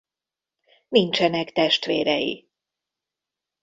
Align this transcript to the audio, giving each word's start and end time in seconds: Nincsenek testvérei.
Nincsenek 0.89 1.51
testvérei. 1.53 2.49